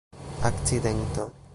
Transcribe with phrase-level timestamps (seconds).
[0.49, 1.29] akcidento